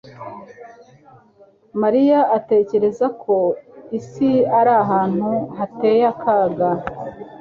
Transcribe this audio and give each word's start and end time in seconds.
Mariya 1.81 2.19
atekereza 2.37 3.05
ko 3.21 3.35
isi 3.97 4.31
ari 4.59 4.71
ahantu 4.83 5.29
hateye 5.57 6.03
akaga 6.13 6.69